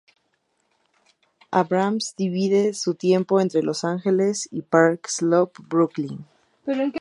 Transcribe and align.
Abrahams 1.53 2.15
divide 2.17 2.73
su 2.73 2.95
tiempo 2.95 3.39
entre 3.39 3.61
Los 3.61 3.83
Ángeles 3.83 4.47
y 4.51 4.63
Park 4.63 5.05
Slope, 5.07 5.61
Brooklyn. 5.67 6.25